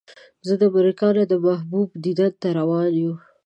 [0.45, 3.13] زه له امریکا نه د محبوب دیدن ته روان یو.